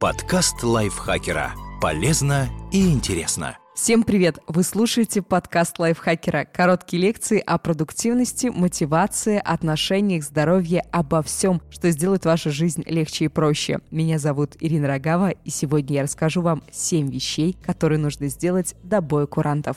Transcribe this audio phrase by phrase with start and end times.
[0.00, 1.52] Подкаст лайфхакера.
[1.78, 3.58] Полезно и интересно.
[3.74, 4.38] Всем привет!
[4.46, 6.46] Вы слушаете подкаст лайфхакера.
[6.50, 13.28] Короткие лекции о продуктивности, мотивации, отношениях, здоровье, обо всем, что сделает вашу жизнь легче и
[13.28, 13.80] проще.
[13.90, 19.02] Меня зовут Ирина Рогава, и сегодня я расскажу вам 7 вещей, которые нужно сделать до
[19.02, 19.76] боя курантов.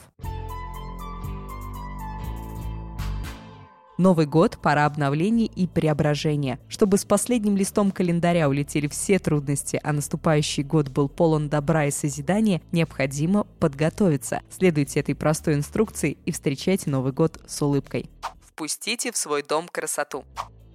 [3.99, 6.59] Новый год– пора обновлений и преображения.
[6.67, 11.91] Чтобы с последним листом календаря улетели все трудности, а наступающий год был полон добра и
[11.91, 14.41] созидания, необходимо подготовиться.
[14.49, 18.09] Следуйте этой простой инструкции и встречайте Новый год с улыбкой.
[18.41, 20.25] Впустите в свой дом красоту.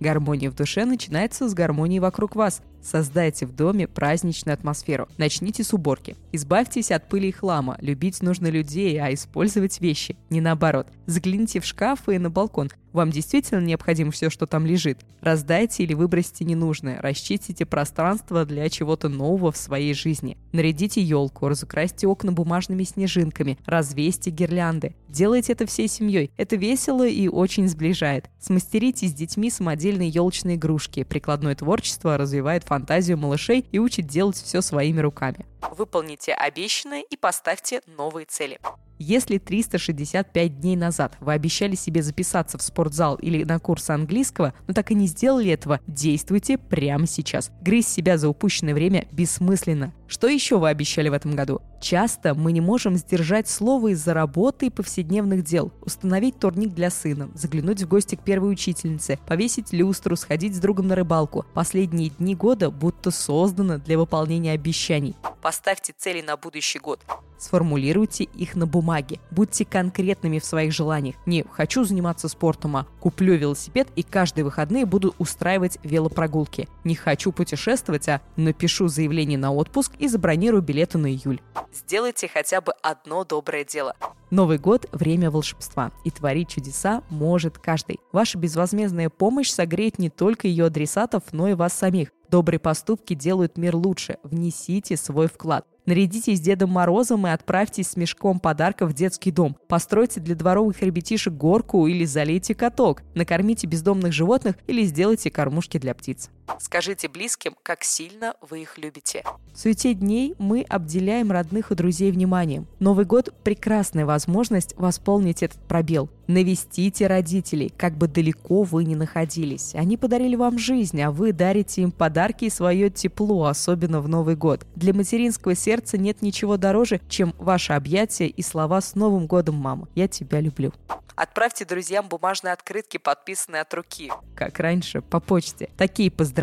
[0.00, 2.62] Гармония в душе начинается с гармонии вокруг вас.
[2.82, 5.08] Создайте в доме праздничную атмосферу.
[5.18, 6.16] Начните с уборки.
[6.30, 7.76] Избавьтесь от пыли и хлама.
[7.80, 10.16] Любить нужно людей, а использовать вещи.
[10.30, 10.86] Не наоборот.
[11.06, 12.70] Загляните в шкаф и на балкон.
[12.92, 14.98] Вам действительно необходимо все, что там лежит.
[15.20, 17.00] Раздайте или выбросьте ненужное.
[17.00, 20.38] Расчистите пространство для чего-то нового в своей жизни.
[20.52, 24.94] Нарядите елку, разукрасьте окна бумажными снежинками, развесьте гирлянды.
[25.08, 26.30] Делайте это всей семьей.
[26.36, 28.30] Это весело и очень сближает.
[28.40, 31.04] Смастерите с детьми самодельные елочные игрушки.
[31.04, 35.46] Прикладное творчество развивает фантазию малышей и учит делать все своими руками.
[35.76, 38.58] Выполните обещанное и поставьте новые цели.
[38.98, 44.74] Если 365 дней назад вы обещали себе записаться в спортзал или на курсы английского, но
[44.74, 47.52] так и не сделали этого, действуйте прямо сейчас.
[47.62, 49.92] Грызть себя за упущенное время бессмысленно.
[50.08, 51.60] Что еще вы обещали в этом году?
[51.80, 55.70] Часто мы не можем сдержать слово из-за работы и повседневных дел.
[55.82, 60.88] Установить турник для сына, заглянуть в гости к первой учительнице, повесить люстру, сходить с другом
[60.88, 61.46] на рыбалку.
[61.54, 65.14] Последние дни года будто созданы для выполнения обещаний.
[65.40, 67.00] Поставьте цели на будущий год.
[67.38, 69.20] Сформулируйте их на бумаге.
[69.30, 71.16] Будьте конкретными в своих желаниях.
[71.26, 76.68] Не «хочу заниматься спортом», а «куплю велосипед и каждые выходные буду устраивать велопрогулки».
[76.82, 81.40] Не «хочу путешествовать», а «напишу заявление на отпуск и забронирую билеты на июль».
[81.72, 83.94] Сделайте хотя бы одно доброе дело.
[84.30, 88.00] Новый год– время волшебства, и творить чудеса может каждый.
[88.12, 92.08] Ваша безвозмездная помощь согреет не только ее адресатов, но и вас самих.
[92.30, 94.18] Добрые поступки делают мир лучше.
[94.22, 95.64] Внесите свой вклад.
[95.86, 99.56] Нарядитесь Дедом Морозом и отправьтесь с мешком подарков в детский дом.
[99.68, 103.02] Постройте для дворовых ребятишек горку или залейте каток.
[103.14, 106.30] Накормите бездомных животных или сделайте кормушки для птиц.
[106.58, 109.24] Скажите близким, как сильно вы их любите.
[109.52, 112.66] В суете дней мы обделяем родных и друзей вниманием.
[112.78, 116.08] Новый год– прекрасная возможность восполнить этот пробел.
[116.26, 119.74] Навестите родителей, как бы далеко вы ни находились.
[119.74, 124.36] Они подарили вам жизнь, а вы дарите им подарки и свое тепло, особенно в Новый
[124.36, 124.66] год.
[124.74, 129.88] Для материнского сердца нет ничего дороже, чем ваше объятие и слова «С Новым годом, мама!
[129.94, 130.72] Я тебя люблю».
[131.16, 134.12] Отправьте друзьям бумажные открытки, подписанные от руки.
[134.36, 135.68] Как раньше, по почте.
[135.76, 136.37] Такие поздравления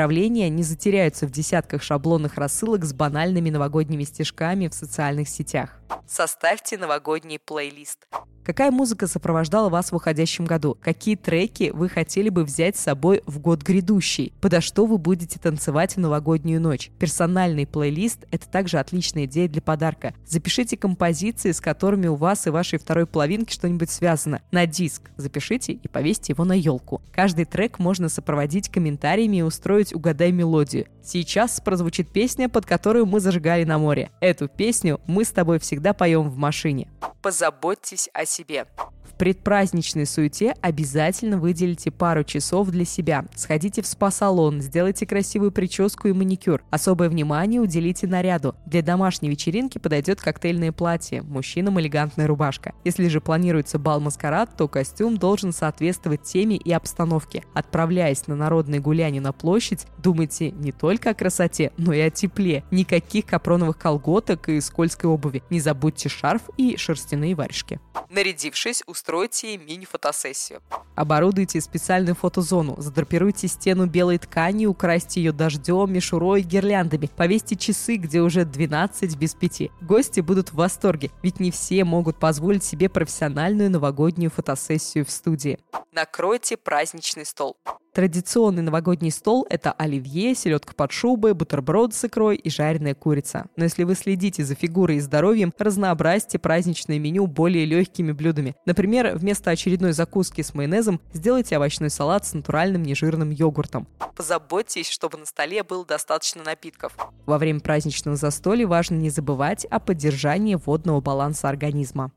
[0.49, 5.79] не затеряются в десятках шаблонных рассылок с банальными новогодними стишками в социальных сетях.
[6.07, 8.07] Составьте новогодний плейлист.
[8.45, 10.77] Какая музыка сопровождала вас в уходящем году?
[10.79, 14.33] Какие треки вы хотели бы взять с собой в год грядущий?
[14.39, 16.91] Подо что вы будете танцевать в новогоднюю ночь?
[16.99, 20.13] Персональный плейлист– это также отличная идея для подарка.
[20.27, 24.43] Запишите композиции, с которыми у вас и вашей второй половинки что-нибудь связано.
[24.51, 27.01] На диск запишите и повесьте его на елку.
[27.11, 30.85] Каждый трек можно сопроводить комментариями и устроить «Угадай мелодию».
[31.03, 34.11] Сейчас прозвучит песня, под которую мы зажигали на море.
[34.21, 36.87] Эту песню мы с тобой всегда поем в машине.
[37.21, 38.67] Позаботьтесь о себе
[39.17, 43.25] предпраздничной суете обязательно выделите пару часов для себя.
[43.35, 46.63] Сходите в спа-салон, сделайте красивую прическу и маникюр.
[46.69, 48.55] Особое внимание уделите наряду.
[48.65, 52.73] Для домашней вечеринки подойдет коктейльное платье, мужчинам элегантная рубашка.
[52.83, 57.43] Если же планируется бал-маскарад, то костюм должен соответствовать теме и обстановке.
[57.53, 62.63] Отправляясь на народное гуляние на площадь, думайте не только о красоте, но и о тепле.
[62.71, 65.43] Никаких капроновых колготок и скользкой обуви.
[65.49, 67.79] Не забудьте шарф и шерстяные варежки.
[68.09, 70.61] Нарядившись, устройте мини-фотосессию.
[70.95, 77.07] Оборудуйте специальную фотозону, задрапируйте стену белой тканью, украсьте ее дождем, мишурой, гирляндами.
[77.15, 79.69] Повесьте часы, где уже 12 без 5.
[79.81, 85.59] Гости будут в восторге, ведь не все могут позволить себе профессиональную новогоднюю фотосессию в студии.
[85.91, 87.57] Накройте праздничный стол.
[87.95, 93.45] Традиционный новогодний стол– это оливье, селедка под шубой, бутерброд с икрой и жареная курица.
[93.55, 98.53] Но если вы следите за фигурой и здоровьем, разнообразьте праздничное меню более легкими блюдами.
[98.65, 103.87] Например, вместо очередной закуски с майонезом сделайте овощной салат с натуральным нежирным йогуртом.
[104.13, 106.97] Позаботьтесь, чтобы на столе было достаточно напитков.
[107.25, 112.11] Во время праздничного застолья важно не забывать о поддержании водного баланса организма.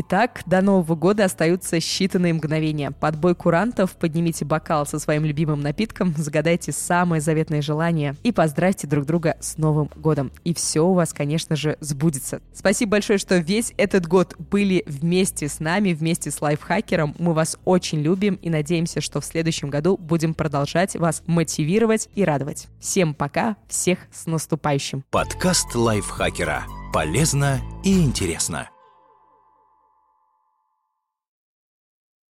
[0.00, 2.92] Итак, до Нового года остаются считанные мгновения.
[2.92, 8.86] Под бой курантов поднимите бокал со своим любимым напитком, загадайте самое заветное желание и поздравьте
[8.86, 10.30] друг друга с Новым годом.
[10.44, 12.40] И все у вас, конечно же, сбудется.
[12.54, 17.16] Спасибо большое, что весь этот год были вместе с нами, вместе с лайфхакером.
[17.18, 22.22] Мы вас очень любим и надеемся, что в следующем году будем продолжать вас мотивировать и
[22.22, 22.68] радовать.
[22.78, 25.02] Всем пока, всех с наступающим.
[25.10, 26.66] Подкаст лайфхакера.
[26.92, 28.68] Полезно и интересно.